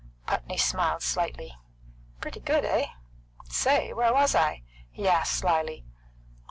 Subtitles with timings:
[0.25, 1.55] Putney smiled slightly.
[2.21, 2.87] "Pretty good, eh?
[3.49, 5.85] Say, where was I?" he asked slyly.